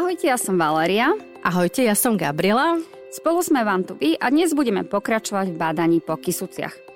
Ahojte, 0.00 0.32
ja 0.32 0.40
som 0.40 0.56
Valeria. 0.56 1.12
Ahojte, 1.44 1.84
ja 1.84 1.92
som 1.92 2.16
Gabriela. 2.16 2.80
Spolu 3.12 3.44
sme 3.44 3.60
vám 3.68 3.84
tu 3.84 4.00
vy 4.00 4.16
a 4.16 4.32
dnes 4.32 4.56
budeme 4.56 4.80
pokračovať 4.80 5.52
v 5.52 5.60
bádaní 5.60 6.00
po 6.00 6.16
Kisuciach. 6.16 6.89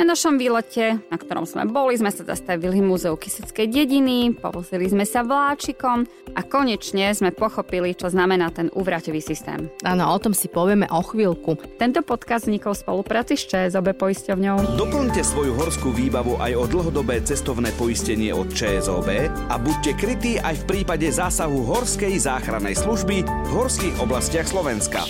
Na 0.00 0.16
našom 0.16 0.40
výlete, 0.40 0.96
na 1.12 1.20
ktorom 1.20 1.44
sme 1.44 1.68
boli, 1.68 1.92
sme 1.92 2.08
sa 2.08 2.24
zastavili 2.24 2.80
v 2.80 2.88
Múzeu 2.88 3.12
Kisickej 3.20 3.68
dediny, 3.68 4.32
povozili 4.32 4.88
sme 4.88 5.04
sa 5.04 5.20
vláčikom 5.20 6.08
a 6.32 6.40
konečne 6.40 7.12
sme 7.12 7.36
pochopili, 7.36 7.92
čo 7.92 8.08
znamená 8.08 8.48
ten 8.48 8.72
úvraťový 8.72 9.20
systém. 9.20 9.68
Áno, 9.84 10.08
o 10.08 10.16
tom 10.16 10.32
si 10.32 10.48
povieme 10.48 10.88
o 10.88 11.04
chvíľku. 11.04 11.60
Tento 11.76 12.00
podcast 12.00 12.48
vznikol 12.48 12.72
v 12.72 12.80
spolupráci 12.80 13.36
s 13.36 13.44
ČSOB 13.44 13.92
poisťovňou. 13.92 14.80
Doplňte 14.80 15.20
svoju 15.20 15.52
horskú 15.60 15.92
výbavu 15.92 16.40
aj 16.40 16.52
o 16.56 16.64
dlhodobé 16.64 17.20
cestovné 17.20 17.68
poistenie 17.76 18.32
od 18.32 18.48
ČSOB 18.48 19.28
a 19.52 19.54
buďte 19.60 20.00
krytí 20.00 20.40
aj 20.40 20.64
v 20.64 20.80
prípade 20.80 21.12
zásahu 21.12 21.60
Horskej 21.68 22.16
záchrannej 22.16 22.72
služby 22.72 23.20
v 23.20 23.48
horských 23.52 24.00
oblastiach 24.00 24.48
Slovenska. 24.48 25.04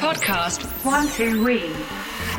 Podcast 0.00 0.64
One, 0.80 1.12
two, 1.12 1.44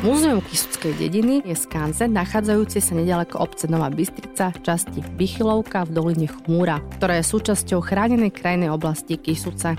Múzeum 0.04 0.44
Kisuckej 0.44 0.92
dediny 1.00 1.40
je 1.48 1.56
skanzen 1.56 2.12
nachádzajúci 2.12 2.84
sa 2.84 2.92
nedaleko 2.92 3.40
obce 3.40 3.64
Nová 3.64 3.88
Bystrica 3.88 4.52
v 4.52 4.60
časti 4.60 5.00
Vychylovka 5.16 5.88
v 5.88 5.96
doline 5.96 6.28
Chmúra, 6.28 6.84
ktorá 7.00 7.16
je 7.16 7.24
súčasťou 7.24 7.80
chránenej 7.80 8.28
krajnej 8.28 8.68
oblasti 8.68 9.16
Kisuce. 9.16 9.72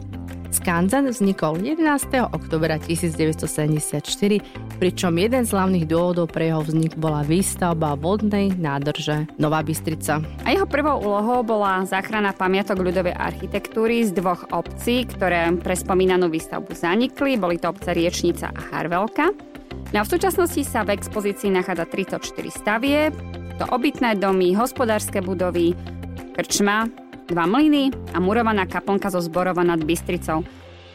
Skanzen 0.49 1.11
vznikol 1.13 1.61
11. 1.61 2.33
oktobra 2.33 2.81
1974, 2.81 4.41
pričom 4.81 5.13
jeden 5.21 5.43
z 5.45 5.53
hlavných 5.53 5.85
dôvodov 5.85 6.33
pre 6.33 6.49
jeho 6.49 6.65
vznik 6.65 6.97
bola 6.97 7.21
výstavba 7.21 7.93
vodnej 7.93 8.57
nádrže 8.57 9.29
Nová 9.37 9.61
Bystrica. 9.61 10.17
A 10.47 10.49
jeho 10.49 10.65
prvou 10.65 10.97
úlohou 10.97 11.45
bola 11.45 11.85
záchrana 11.85 12.33
pamiatok 12.33 12.81
ľudovej 12.81 13.13
architektúry 13.13 14.01
z 14.01 14.17
dvoch 14.17 14.49
obcí, 14.49 15.05
ktoré 15.05 15.53
pre 15.61 15.77
spomínanú 15.77 16.25
výstavbu 16.31 16.73
zanikli. 16.73 17.37
Boli 17.37 17.61
to 17.61 17.69
obce 17.69 17.93
Riečnica 17.93 18.49
a 18.49 18.61
Harvelka. 18.73 19.29
No 19.95 20.03
a 20.03 20.03
v 20.03 20.11
súčasnosti 20.19 20.61
sa 20.67 20.83
v 20.83 20.99
expozícii 20.99 21.47
nachádza 21.47 21.87
34 21.87 22.27
stavie, 22.51 23.07
to 23.55 23.65
obytné 23.71 24.19
domy, 24.19 24.51
hospodárske 24.51 25.23
budovy, 25.23 25.71
krčma, 26.35 26.91
dva 27.31 27.47
mlyny 27.47 27.95
a 28.11 28.19
murovaná 28.19 28.67
kaplnka 28.67 29.07
zo 29.07 29.23
Zborova 29.23 29.63
nad 29.63 29.79
Bystricou. 29.79 30.43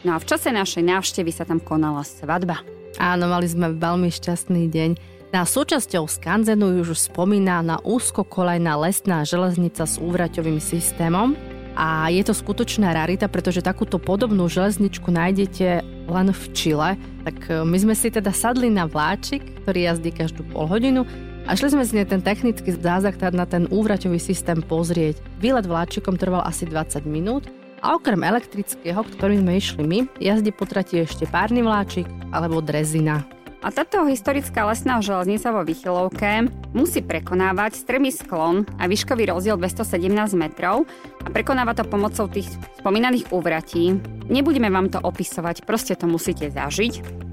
No 0.05 0.09
a 0.13 0.17
v 0.21 0.27
čase 0.29 0.53
našej 0.53 0.85
návštevy 0.85 1.31
sa 1.33 1.41
tam 1.41 1.57
konala 1.57 2.05
svadba. 2.05 2.61
Áno, 3.01 3.25
mali 3.25 3.49
sme 3.49 3.73
veľmi 3.73 4.13
šťastný 4.13 4.69
deň. 4.69 4.91
Na 5.33 5.49
súčasťou 5.49 6.05
skanzenu 6.05 6.85
už 6.85 6.93
spomína 6.93 7.65
na 7.65 7.81
úzkokolajná 7.81 8.77
lesná 8.77 9.25
železnica 9.25 9.89
s 9.89 9.97
úvraťovým 9.97 10.61
systémom, 10.61 11.33
a 11.73 12.05
je 12.13 12.21
to 12.21 12.37
skutočná 12.37 12.93
rarita, 12.93 13.25
pretože 13.25 13.65
takúto 13.65 13.97
podobnú 13.97 14.45
železničku 14.45 15.09
nájdete 15.09 15.81
len 16.07 16.31
v 16.31 16.43
Čile. 16.51 16.95
Tak 17.23 17.37
e, 17.47 17.63
my 17.63 17.77
sme 17.79 17.95
si 17.95 18.11
teda 18.11 18.31
sadli 18.31 18.67
na 18.67 18.87
vláčik, 18.87 19.43
ktorý 19.63 19.87
jazdí 19.87 20.11
každú 20.11 20.43
pol 20.51 20.67
hodinu 20.67 21.07
a 21.43 21.59
šli 21.59 21.75
sme 21.75 21.83
si 21.83 21.99
ten 22.07 22.23
technický 22.23 22.71
zázrak 22.71 23.19
na 23.35 23.43
ten 23.43 23.67
úvraťový 23.67 24.19
systém 24.19 24.63
pozrieť. 24.63 25.19
Výlet 25.43 25.67
vláčikom 25.67 26.15
trval 26.15 26.43
asi 26.47 26.63
20 26.63 27.03
minút 27.03 27.51
a 27.83 27.99
okrem 27.99 28.23
elektrického, 28.23 29.03
ktorým 29.03 29.43
sme 29.43 29.53
išli 29.59 29.83
my, 29.83 29.99
jazdí 30.23 30.55
po 30.55 30.63
trati 30.63 31.03
ešte 31.03 31.27
párny 31.27 31.59
vláčik 31.59 32.07
alebo 32.31 32.63
drezina. 32.63 33.27
A 33.63 33.71
táto 33.71 34.03
historická 34.03 34.67
lesná 34.67 34.99
železnica 34.99 35.47
vo 35.55 35.63
Vychylovke 35.63 36.51
musí 36.75 36.99
prekonávať 36.99 37.79
strmý 37.79 38.11
sklon 38.11 38.67
a 38.75 38.91
výškový 38.91 39.31
rozdiel 39.31 39.55
217 39.55 40.35
metrov 40.35 40.83
a 41.23 41.31
prekonáva 41.31 41.71
to 41.71 41.87
pomocou 41.87 42.27
tých 42.27 42.51
spomínaných 42.83 43.31
úvratí. 43.31 43.95
Nebudeme 44.27 44.67
vám 44.67 44.91
to 44.91 44.99
opisovať, 44.99 45.63
proste 45.63 45.95
to 45.95 46.11
musíte 46.11 46.51
zažiť. 46.51 47.23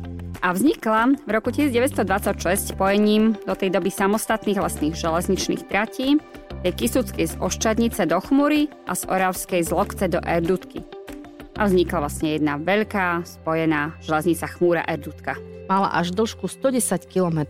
A 0.46 0.54
vznikla 0.54 1.18
v 1.26 1.30
roku 1.34 1.50
1926 1.50 2.78
spojením 2.78 3.34
do 3.42 3.58
tej 3.58 3.74
doby 3.74 3.90
samostatných 3.90 4.62
lesných 4.62 4.94
železničných 4.94 5.66
tratí 5.66 6.22
tej 6.62 6.72
Kisuckej 6.78 7.26
z 7.26 7.34
Oščadnice 7.42 8.06
do 8.06 8.22
Chmury 8.22 8.70
a 8.86 8.94
z 8.94 9.02
Oravskej 9.10 9.66
z 9.66 9.70
Lokce 9.74 10.06
do 10.06 10.22
Erdutky. 10.22 10.86
A 11.58 11.66
vznikla 11.66 12.06
vlastne 12.06 12.38
jedna 12.38 12.54
veľká 12.54 13.26
spojená 13.26 13.98
železnica 13.98 14.46
Chmúra 14.46 14.86
Erdutka 14.86 15.34
mala 15.70 15.94
až 15.94 16.10
dĺžku 16.10 16.50
110 16.50 17.06
km. 17.06 17.46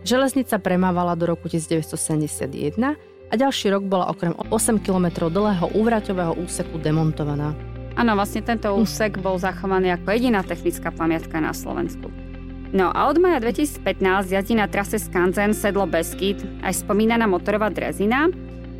Železnica 0.00 0.56
premávala 0.56 1.12
do 1.12 1.28
roku 1.28 1.52
1971 1.52 2.96
a 3.28 3.34
ďalší 3.36 3.76
rok 3.76 3.84
bola 3.84 4.08
okrem 4.08 4.32
8 4.48 4.80
km 4.80 5.28
dlhého 5.28 5.68
úvraťového 5.76 6.40
úseku 6.40 6.80
demontovaná. 6.80 7.52
Áno, 7.92 8.16
vlastne 8.16 8.40
tento 8.40 8.72
úsek 8.72 9.20
bol 9.20 9.36
zachovaný 9.36 9.92
ako 9.92 10.16
jediná 10.16 10.40
technická 10.40 10.88
pamiatka 10.88 11.36
na 11.44 11.52
Slovensku. 11.52 12.08
No 12.72 12.88
a 12.92 13.08
od 13.08 13.20
maja 13.20 13.40
2015 13.40 14.32
jazdí 14.32 14.54
na 14.56 14.68
trase 14.68 15.00
Skanzen 15.00 15.52
Sedlo 15.52 15.84
Beskyt 15.88 16.40
aj 16.64 16.84
spomínaná 16.84 17.24
motorová 17.24 17.72
drezina, 17.72 18.28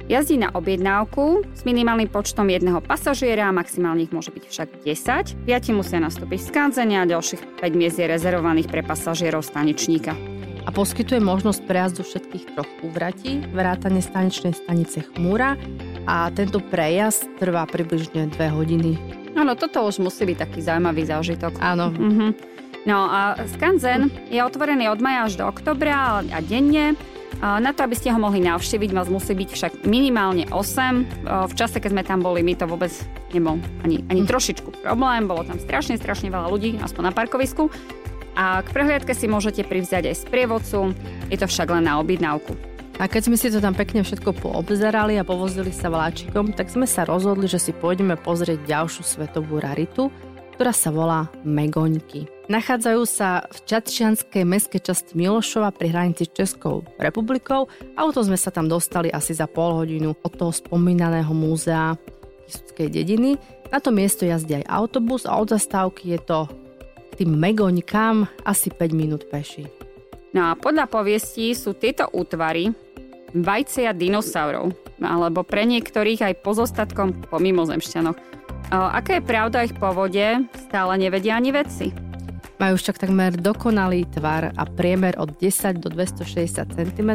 Jazdí 0.09 0.41
na 0.41 0.49
objednávku 0.57 1.45
s 1.53 1.69
minimálnym 1.69 2.09
počtom 2.09 2.49
jedného 2.49 2.81
pasažiera, 2.81 3.53
maximálne 3.53 4.09
ich 4.09 4.13
môže 4.17 4.33
byť 4.33 4.45
však 4.49 4.69
10. 4.81 5.45
Piati 5.45 5.77
musia 5.77 6.01
nastúpiť 6.01 6.41
z 6.41 6.47
skanzene 6.49 6.97
a 6.97 7.05
ďalších 7.05 7.61
5 7.61 7.77
miest 7.77 8.01
je 8.01 8.09
rezervovaných 8.09 8.73
pre 8.73 8.81
pasažierov 8.81 9.45
stanečníka. 9.45 10.17
A 10.65 10.73
poskytuje 10.73 11.21
možnosť 11.21 11.61
prejazdu 11.69 12.09
všetkých 12.09 12.57
troch 12.57 12.71
úvratí, 12.81 13.45
vrátane 13.53 14.01
stanečnej 14.01 14.57
stanice 14.57 15.05
Chmúra 15.13 15.61
a 16.09 16.33
tento 16.33 16.65
prejazd 16.65 17.29
trvá 17.37 17.69
približne 17.69 18.33
2 18.33 18.57
hodiny. 18.57 18.97
Áno, 19.37 19.61
toto 19.61 19.85
už 19.85 20.01
musí 20.01 20.25
byť 20.25 20.41
taký 20.41 20.65
zaujímavý 20.65 21.05
zážitok. 21.05 21.61
Áno. 21.61 21.93
Mhm. 21.93 22.57
No 22.89 23.13
a 23.13 23.37
Skanzen 23.45 24.09
je 24.33 24.41
otvorený 24.41 24.89
od 24.89 25.05
maja 25.05 25.29
až 25.29 25.37
do 25.37 25.45
oktobra 25.45 26.25
a 26.25 26.39
denne. 26.41 26.97
Na 27.39 27.71
to, 27.71 27.87
aby 27.87 27.95
ste 27.95 28.11
ho 28.11 28.19
mohli 28.19 28.43
navštíviť, 28.43 28.91
vás 28.91 29.07
musí 29.07 29.31
byť 29.31 29.51
však 29.55 29.73
minimálne 29.87 30.51
8. 30.51 31.47
V 31.47 31.55
čase, 31.55 31.79
keď 31.79 31.91
sme 31.95 32.03
tam 32.03 32.19
boli, 32.19 32.43
my 32.43 32.59
to 32.59 32.67
vôbec 32.67 32.91
nebol 33.31 33.63
ani, 33.87 34.03
ani 34.11 34.27
hm. 34.27 34.29
trošičku 34.29 34.69
problém. 34.83 35.31
Bolo 35.31 35.47
tam 35.47 35.63
strašne, 35.63 35.95
strašne 35.95 36.35
veľa 36.35 36.51
ľudí, 36.51 36.83
aspoň 36.83 37.03
na 37.09 37.13
parkovisku. 37.15 37.71
A 38.39 38.63
k 38.63 38.71
prehliadke 38.71 39.15
si 39.15 39.27
môžete 39.27 39.67
privziať 39.67 40.11
aj 40.11 40.27
sprievodcu, 40.27 40.95
je 41.27 41.37
to 41.39 41.47
však 41.51 41.75
len 41.75 41.91
na 41.91 41.99
objednávku. 41.99 42.55
A 42.99 43.07
keď 43.07 43.31
sme 43.31 43.39
si 43.39 43.47
to 43.47 43.63
tam 43.63 43.79
pekne 43.79 44.03
všetko 44.03 44.35
poobzerali 44.43 45.19
a 45.19 45.27
povozili 45.27 45.71
sa 45.71 45.87
vláčikom, 45.87 46.51
tak 46.51 46.67
sme 46.67 46.83
sa 46.83 47.07
rozhodli, 47.07 47.47
že 47.47 47.63
si 47.63 47.71
pôjdeme 47.71 48.19
pozrieť 48.19 48.67
ďalšiu 48.67 49.03
svetovú 49.07 49.63
raritu, 49.63 50.11
ktorá 50.59 50.75
sa 50.75 50.91
volá 50.91 51.31
Megoňky. 51.47 52.27
Nachádzajú 52.51 53.07
sa 53.07 53.47
v 53.47 53.59
Čatčianskej 53.63 54.43
mestskej 54.43 54.91
časti 54.91 55.15
Milošova 55.15 55.71
pri 55.71 55.95
hranici 55.95 56.27
s 56.27 56.35
Českou 56.35 56.83
republikou. 56.99 57.71
Auto 57.95 58.27
sme 58.27 58.35
sa 58.35 58.51
tam 58.51 58.67
dostali 58.67 59.07
asi 59.07 59.39
za 59.39 59.47
pol 59.47 59.79
hodinu 59.79 60.19
od 60.19 60.33
toho 60.35 60.51
spomínaného 60.51 61.31
múzea 61.31 61.95
Kisuckej 62.51 62.91
dediny. 62.91 63.39
Na 63.71 63.79
to 63.79 63.95
miesto 63.95 64.27
jazdí 64.27 64.59
aj 64.59 64.67
autobus 64.67 65.31
a 65.31 65.39
od 65.39 65.55
zastávky 65.55 66.19
je 66.19 66.21
to 66.27 66.51
k 67.15 67.23
tým 67.23 67.39
megoňkám 67.39 68.27
asi 68.43 68.75
5 68.75 68.99
minút 68.99 69.31
peši. 69.31 69.63
No 70.35 70.51
a 70.51 70.59
podľa 70.59 70.91
poviestí 70.91 71.55
sú 71.55 71.79
tieto 71.79 72.11
útvary 72.11 72.75
vajcia 73.31 73.95
dinosaurov, 73.95 74.75
alebo 74.99 75.47
pre 75.47 75.71
niektorých 75.71 76.35
aj 76.35 76.43
pozostatkom 76.43 77.31
po 77.31 77.39
mimozemšťanoch. 77.39 78.38
Aká 78.69 79.17
je 79.17 79.25
pravda 79.25 79.65
ich 79.65 79.73
povode, 79.73 80.45
stále 80.69 80.93
nevedia 81.01 81.41
ani 81.41 81.57
vedci. 81.57 81.89
Majú 82.59 82.75
však 82.75 83.01
takmer 83.01 83.33
dokonalý 83.39 84.05
tvar 84.13 84.51
a 84.53 84.63
priemer 84.67 85.15
od 85.17 85.31
10 85.41 85.79
do 85.79 85.89
260 85.95 86.77
cm. 86.77 87.11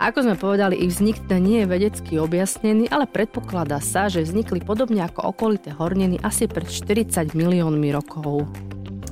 A 0.00 0.08
ako 0.08 0.24
sme 0.24 0.34
povedali, 0.40 0.80
ich 0.80 0.96
vznik 0.96 1.20
teda 1.28 1.36
nie 1.36 1.62
je 1.62 1.70
vedecky 1.70 2.16
objasnený, 2.16 2.88
ale 2.88 3.04
predpokladá 3.04 3.78
sa, 3.78 4.08
že 4.08 4.24
vznikli 4.24 4.64
podobne 4.64 5.04
ako 5.04 5.30
okolité 5.36 5.70
horniny 5.70 6.16
asi 6.24 6.48
pred 6.48 6.66
40 6.66 7.36
miliónmi 7.36 7.92
rokov. 7.92 8.48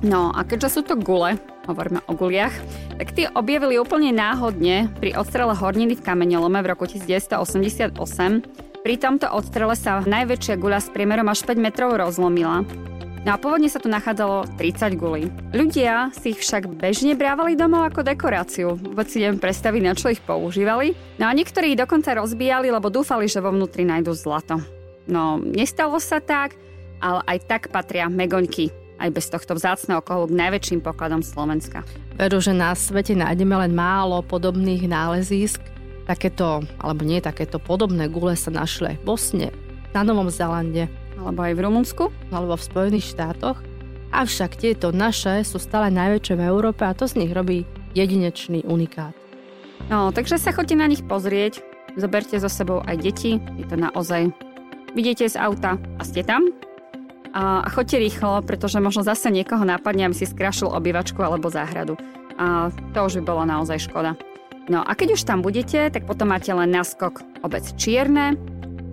No 0.00 0.32
a 0.32 0.42
keďže 0.42 0.78
sú 0.78 0.80
to 0.82 0.96
gule, 0.96 1.36
hovoríme 1.68 2.00
o 2.08 2.16
guliach, 2.16 2.54
tak 2.96 3.12
tie 3.12 3.28
objavili 3.34 3.76
úplne 3.76 4.14
náhodne 4.14 4.88
pri 4.98 5.14
odstrele 5.20 5.52
horniny 5.52 5.94
v 5.98 6.02
kameňolome 6.06 6.58
v 6.64 6.70
roku 6.74 6.88
1988. 6.88 8.67
Pri 8.88 8.96
tomto 8.96 9.28
odstrele 9.28 9.76
sa 9.76 10.00
najväčšia 10.00 10.56
guľa 10.56 10.80
s 10.80 10.88
priemerom 10.88 11.28
až 11.28 11.44
5 11.44 11.60
metrov 11.60 11.92
rozlomila 11.92 12.64
No 13.20 13.36
a 13.36 13.36
pôvodne 13.36 13.68
sa 13.68 13.76
tu 13.76 13.92
nachádzalo 13.92 14.56
30 14.56 14.96
gulí. 14.96 15.28
Ľudia 15.52 16.08
si 16.16 16.32
ich 16.32 16.40
však 16.40 16.72
bežne 16.80 17.12
brávali 17.12 17.52
domov 17.52 17.84
ako 17.92 18.00
dekoráciu. 18.00 18.80
Vôbec 18.80 19.04
si 19.12 19.20
neviem 19.20 19.36
predstaviť, 19.36 19.82
na 19.84 19.92
čo 19.92 20.08
ich 20.08 20.24
používali. 20.24 20.96
No 21.20 21.28
a 21.28 21.36
niektorí 21.36 21.76
ich 21.76 21.80
dokonca 21.84 22.16
rozbíjali, 22.16 22.72
lebo 22.72 22.88
dúfali, 22.88 23.28
že 23.28 23.44
vo 23.44 23.52
vnútri 23.52 23.84
nájdú 23.84 24.16
zlato. 24.16 24.56
No, 25.04 25.36
nestalo 25.36 26.00
sa 26.00 26.24
tak, 26.24 26.56
ale 27.04 27.20
aj 27.28 27.38
tak 27.44 27.62
patria 27.68 28.08
megoňky 28.08 28.72
aj 28.98 29.12
bez 29.12 29.28
tohto 29.28 29.52
vzácného 29.52 30.00
kohu 30.00 30.32
k 30.32 30.38
najväčším 30.48 30.80
pokladom 30.80 31.20
Slovenska. 31.20 31.84
Veru, 32.16 32.40
že 32.40 32.56
na 32.56 32.72
svete 32.72 33.12
nájdeme 33.12 33.52
len 33.68 33.76
málo 33.76 34.24
podobných 34.24 34.88
nálezísk. 34.88 35.77
Takéto, 36.08 36.64
alebo 36.80 37.04
nie 37.04 37.20
takéto 37.20 37.60
podobné 37.60 38.08
gule 38.08 38.32
sa 38.32 38.48
našli 38.48 38.96
v 38.96 39.04
Bosne, 39.04 39.48
na 39.92 40.00
Novom 40.00 40.32
Zelande, 40.32 40.88
alebo 41.20 41.44
aj 41.44 41.52
v 41.52 41.62
Rumunsku, 41.68 42.04
alebo 42.32 42.56
v 42.56 42.64
Spojených 42.64 43.12
štátoch. 43.12 43.60
Avšak 44.08 44.56
tieto 44.56 44.88
naše 44.88 45.44
sú 45.44 45.60
stále 45.60 45.92
najväčšie 45.92 46.34
v 46.40 46.46
Európe 46.48 46.88
a 46.88 46.96
to 46.96 47.04
z 47.04 47.20
nich 47.20 47.32
robí 47.36 47.68
jedinečný 47.92 48.64
unikát. 48.64 49.12
No, 49.92 50.08
takže 50.10 50.40
sa 50.40 50.56
chodte 50.56 50.72
na 50.72 50.88
nich 50.88 51.04
pozrieť, 51.04 51.60
zoberte 52.00 52.40
so 52.40 52.48
sebou 52.48 52.80
aj 52.88 52.96
deti, 53.04 53.36
je 53.60 53.66
to 53.68 53.76
naozaj... 53.76 54.32
Vidíte 54.96 55.28
z 55.28 55.36
auta 55.36 55.76
a 55.76 56.02
ste 56.02 56.24
tam, 56.24 56.48
a 57.34 57.68
choďte 57.68 58.00
rýchlo, 58.00 58.40
pretože 58.40 58.80
možno 58.80 59.04
zase 59.04 59.28
niekoho 59.28 59.60
nápadne, 59.60 60.08
aby 60.08 60.16
si 60.16 60.24
skrašil 60.24 60.72
obývačku 60.72 61.20
alebo 61.20 61.52
záhradu. 61.52 62.00
A 62.40 62.72
to 62.94 62.98
už 63.04 63.20
by 63.20 63.22
bolo 63.22 63.42
naozaj 63.44 63.84
škoda. 63.84 64.16
No 64.68 64.84
a 64.84 64.92
keď 64.92 65.16
už 65.16 65.24
tam 65.24 65.40
budete, 65.40 65.88
tak 65.88 66.04
potom 66.04 66.28
máte 66.28 66.52
len 66.52 66.68
naskok 66.68 67.24
obec 67.40 67.64
Čierne 67.80 68.36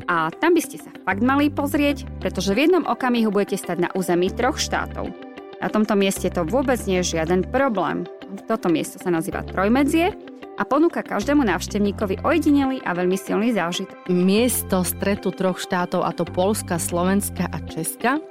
a 0.07 0.31
tam 0.31 0.55
by 0.55 0.61
ste 0.63 0.79
sa 0.79 0.91
fakt 1.03 1.19
mali 1.19 1.51
pozrieť, 1.51 2.07
pretože 2.23 2.55
v 2.55 2.67
jednom 2.67 2.87
okamihu 2.87 3.27
budete 3.27 3.59
stať 3.59 3.77
na 3.83 3.89
území 3.91 4.31
troch 4.31 4.55
štátov. 4.55 5.11
Na 5.59 5.67
tomto 5.67 5.99
mieste 5.99 6.31
to 6.31 6.47
vôbec 6.47 6.79
nie 6.87 7.03
je 7.03 7.19
žiaden 7.19 7.47
problém. 7.51 8.07
Toto 8.47 8.71
miesto 8.71 8.99
sa 9.03 9.11
nazýva 9.11 9.43
Trojmedzie 9.43 10.15
a 10.55 10.63
ponúka 10.63 11.03
každému 11.03 11.43
návštevníkovi 11.43 12.23
ojedinelý 12.23 12.79
a 12.87 12.95
veľmi 12.95 13.19
silný 13.19 13.51
zážitok. 13.51 14.07
Miesto 14.07 14.83
stretu 14.87 15.35
troch 15.35 15.59
štátov, 15.59 16.07
a 16.07 16.11
to 16.15 16.23
Polska, 16.23 16.79
Slovenska 16.79 17.51
a 17.51 17.59
Česka, 17.67 18.23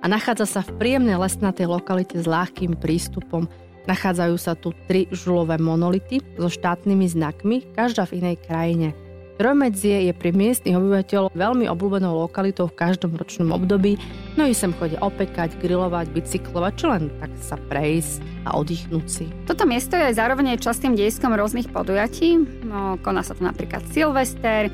a 0.00 0.04
nachádza 0.08 0.48
sa 0.48 0.60
v 0.64 0.80
príjemnej 0.80 1.20
lesnatej 1.20 1.68
lokalite 1.68 2.16
s 2.16 2.24
ľahkým 2.24 2.76
prístupom 2.80 3.48
Nachádzajú 3.88 4.36
sa 4.36 4.52
tu 4.58 4.76
tri 4.84 5.08
žulové 5.08 5.56
monolity 5.56 6.20
so 6.36 6.52
štátnymi 6.52 7.06
znakmi, 7.08 7.56
každá 7.72 8.04
v 8.04 8.20
inej 8.20 8.36
krajine. 8.44 8.92
Trojmedzie 9.40 10.04
je 10.04 10.12
pri 10.12 10.36
miestnych 10.36 10.76
obyvateľov 10.76 11.32
veľmi 11.32 11.64
obľúbenou 11.64 12.12
lokalitou 12.12 12.68
v 12.68 12.76
každom 12.76 13.16
ročnom 13.16 13.56
období, 13.56 13.96
no 14.36 14.44
i 14.44 14.52
sem 14.52 14.68
chodia 14.76 15.00
opekať, 15.00 15.56
grilovať, 15.64 16.12
bicyklovať, 16.12 16.72
čo 16.76 16.86
len 16.92 17.08
tak 17.24 17.32
sa 17.40 17.56
prejsť 17.56 18.20
a 18.44 18.60
oddychnúť 18.60 19.06
si. 19.08 19.24
Toto 19.48 19.64
miesto 19.64 19.96
je 19.96 20.12
zároveň 20.12 20.60
častým 20.60 20.92
dejskom 20.92 21.32
rôznych 21.32 21.72
podujatí. 21.72 22.36
No, 22.68 23.00
koná 23.00 23.24
sa 23.24 23.32
tu 23.32 23.40
napríklad 23.40 23.80
Silvester, 23.88 24.68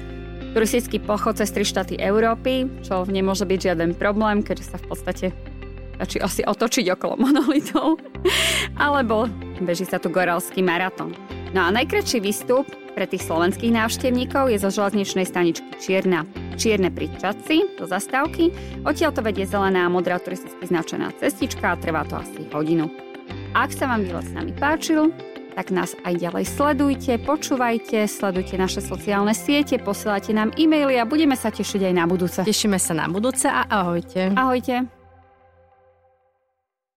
turistický 0.51 0.99
pochod 0.99 1.39
cez 1.39 1.55
tri 1.55 1.63
štáty 1.63 1.95
Európy, 2.03 2.67
čo 2.83 3.07
nemôže 3.07 3.47
byť 3.47 3.71
žiaden 3.71 3.95
problém, 3.95 4.43
keďže 4.43 4.75
sa 4.75 4.83
v 4.83 4.87
podstate 4.91 5.27
či 6.05 6.21
asi 6.21 6.45
otočiť 6.45 6.93
okolo 6.93 7.17
monolitov, 7.17 7.97
alebo 8.85 9.31
beží 9.65 9.89
sa 9.89 9.97
tu 9.97 10.13
Goralský 10.13 10.61
maratón. 10.61 11.17
No 11.57 11.65
a 11.65 11.73
najkračší 11.73 12.21
výstup 12.21 12.69
pre 12.93 13.05
tých 13.09 13.25
slovenských 13.29 13.73
návštevníkov 13.73 14.53
je 14.53 14.59
zo 14.61 14.73
železničnej 14.73 15.29
staničky 15.29 15.69
Čierna. 15.81 16.25
Čierne 16.57 16.89
pri 16.89 17.13
Čaci, 17.21 17.77
do 17.77 17.85
zastávky. 17.85 18.53
Odtiaľ 18.89 19.13
to 19.13 19.21
vedie 19.21 19.45
zelená 19.45 19.85
a 19.85 19.93
modrá 19.93 20.17
turisticky 20.17 20.65
značená 20.65 21.13
cestička 21.21 21.77
a 21.77 21.81
trvá 21.81 22.09
to 22.09 22.17
asi 22.17 22.49
hodinu. 22.49 22.89
Ak 23.53 23.73
sa 23.73 23.89
vám 23.89 24.05
výlet 24.09 24.25
s 24.25 24.33
nami 24.33 24.53
páčil, 24.57 25.13
tak 25.57 25.73
nás 25.73 25.97
aj 26.05 26.21
ďalej 26.21 26.45
sledujte, 26.45 27.13
počúvajte, 27.25 28.05
sledujte 28.05 28.61
naše 28.61 28.85
sociálne 28.85 29.33
siete, 29.33 29.81
posielajte 29.81 30.37
nám 30.37 30.53
e-maily 30.61 31.01
a 31.01 31.09
budeme 31.09 31.37
sa 31.37 31.49
tešiť 31.49 31.93
aj 31.93 31.95
na 31.97 32.05
budúce. 32.05 32.41
Tešíme 32.45 32.77
sa 32.77 32.93
na 32.93 33.09
budúce 33.09 33.49
a 33.49 33.65
ahojte. 33.65 34.37
Ahojte. 34.37 34.96